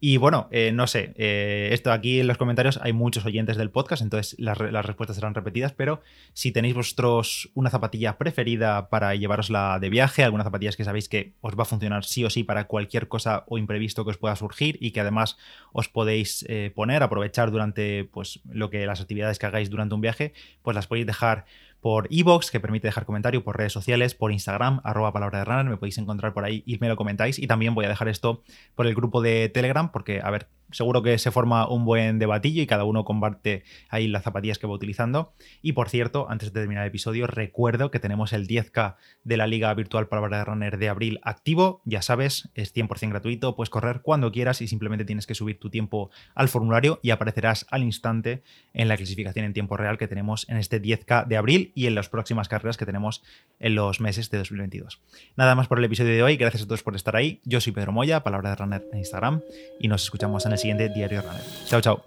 Y 0.00 0.16
bueno, 0.16 0.48
eh, 0.50 0.72
no 0.72 0.86
sé, 0.86 1.14
eh, 1.16 1.70
esto 1.72 1.92
aquí 1.92 2.20
en 2.20 2.26
los 2.26 2.38
comentarios 2.38 2.78
hay 2.82 2.92
muchos 2.92 3.24
oyentes 3.24 3.56
del 3.56 3.70
podcast, 3.70 4.02
entonces 4.02 4.34
las, 4.38 4.58
las 4.60 4.84
respuestas 4.84 5.16
serán 5.16 5.34
repetidas, 5.34 5.72
pero 5.72 6.02
si 6.32 6.52
tenéis 6.52 6.74
vosotros 6.74 7.50
una 7.54 7.70
zapatilla 7.70 8.18
preferida 8.18 8.88
para 8.88 9.14
llevarosla 9.14 9.78
de 9.80 9.88
viaje, 9.88 10.24
algunas 10.24 10.44
zapatillas 10.44 10.76
que 10.76 10.84
sabéis 10.84 11.08
que 11.08 11.27
os 11.40 11.56
va 11.58 11.62
a 11.62 11.66
funcionar 11.66 12.04
sí 12.04 12.24
o 12.24 12.30
sí 12.30 12.44
para 12.44 12.66
cualquier 12.66 13.08
cosa 13.08 13.44
o 13.46 13.58
imprevisto 13.58 14.04
que 14.04 14.10
os 14.10 14.18
pueda 14.18 14.36
surgir 14.36 14.78
y 14.80 14.90
que 14.90 15.00
además 15.00 15.36
os 15.72 15.88
podéis 15.88 16.44
eh, 16.48 16.72
poner, 16.74 17.02
aprovechar 17.02 17.50
durante 17.50 18.04
pues, 18.04 18.40
lo 18.50 18.70
que 18.70 18.86
las 18.86 19.00
actividades 19.00 19.38
que 19.38 19.46
hagáis 19.46 19.70
durante 19.70 19.94
un 19.94 20.00
viaje, 20.00 20.32
pues 20.62 20.74
las 20.74 20.86
podéis 20.86 21.06
dejar 21.06 21.44
por 21.80 22.08
iBox, 22.10 22.50
que 22.50 22.60
permite 22.60 22.88
dejar 22.88 23.04
comentario, 23.04 23.44
por 23.44 23.56
redes 23.56 23.72
sociales, 23.72 24.14
por 24.14 24.32
Instagram, 24.32 24.80
arroba 24.82 25.12
palabra 25.12 25.38
de 25.38 25.44
runner, 25.44 25.64
me 25.66 25.76
podéis 25.76 25.98
encontrar 25.98 26.32
por 26.34 26.44
ahí 26.44 26.62
y 26.66 26.78
me 26.78 26.88
lo 26.88 26.96
comentáis. 26.96 27.38
Y 27.38 27.46
también 27.46 27.74
voy 27.74 27.84
a 27.84 27.88
dejar 27.88 28.08
esto 28.08 28.42
por 28.74 28.86
el 28.86 28.94
grupo 28.94 29.22
de 29.22 29.48
Telegram, 29.48 29.92
porque, 29.92 30.20
a 30.20 30.30
ver, 30.30 30.48
seguro 30.70 31.02
que 31.02 31.18
se 31.18 31.30
forma 31.30 31.68
un 31.68 31.84
buen 31.84 32.18
debatillo 32.18 32.62
y 32.62 32.66
cada 32.66 32.84
uno 32.84 33.04
comparte 33.04 33.64
ahí 33.88 34.08
las 34.08 34.22
zapatillas 34.22 34.58
que 34.58 34.66
va 34.66 34.74
utilizando. 34.74 35.32
Y 35.62 35.72
por 35.72 35.88
cierto, 35.88 36.26
antes 36.28 36.52
de 36.52 36.60
terminar 36.60 36.84
el 36.84 36.88
episodio, 36.88 37.26
recuerdo 37.26 37.90
que 37.90 37.98
tenemos 37.98 38.32
el 38.32 38.46
10K 38.46 38.96
de 39.24 39.36
la 39.36 39.46
Liga 39.46 39.72
Virtual 39.74 40.08
Palabra 40.08 40.38
de 40.38 40.44
Runner 40.44 40.78
de 40.78 40.88
abril 40.88 41.20
activo. 41.22 41.82
Ya 41.84 42.02
sabes, 42.02 42.50
es 42.54 42.74
100% 42.74 43.10
gratuito, 43.10 43.56
puedes 43.56 43.70
correr 43.70 44.00
cuando 44.02 44.30
quieras 44.30 44.60
y 44.60 44.68
simplemente 44.68 45.04
tienes 45.04 45.26
que 45.26 45.34
subir 45.34 45.58
tu 45.58 45.70
tiempo 45.70 46.10
al 46.34 46.48
formulario 46.48 47.00
y 47.02 47.10
aparecerás 47.10 47.66
al 47.70 47.82
instante 47.82 48.42
en 48.74 48.88
la 48.88 48.96
clasificación 48.96 49.44
en 49.44 49.52
tiempo 49.52 49.76
real 49.76 49.98
que 49.98 50.08
tenemos 50.08 50.48
en 50.48 50.56
este 50.56 50.80
10K 50.80 51.26
de 51.26 51.36
abril 51.36 51.72
y 51.74 51.86
en 51.86 51.94
las 51.94 52.08
próximas 52.08 52.48
carreras 52.48 52.76
que 52.76 52.86
tenemos 52.86 53.22
en 53.58 53.74
los 53.74 54.00
meses 54.00 54.30
de 54.30 54.38
2022. 54.38 55.00
Nada 55.36 55.54
más 55.54 55.68
por 55.68 55.78
el 55.78 55.84
episodio 55.84 56.12
de 56.12 56.22
hoy, 56.22 56.36
gracias 56.36 56.62
a 56.62 56.66
todos 56.66 56.82
por 56.82 56.94
estar 56.94 57.16
ahí. 57.16 57.40
Yo 57.44 57.60
soy 57.60 57.72
Pedro 57.72 57.92
Moya, 57.92 58.22
Palabra 58.22 58.50
de 58.50 58.56
Runner 58.56 58.84
en 58.92 58.98
Instagram 58.98 59.40
y 59.80 59.88
nos 59.88 60.04
escuchamos 60.04 60.44
en 60.46 60.52
el 60.52 60.57
siguiente 60.58 60.88
Diario 60.88 61.22
Runner. 61.22 61.42
Chao, 61.66 61.80
chao. 61.80 62.02